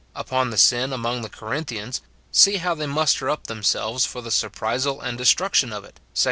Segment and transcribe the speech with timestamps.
[0.15, 2.01] Upon the sin among the Corinthians,
[2.31, 6.19] see how they muster up themselves for the surprisal and destruction of it, 2 Cor.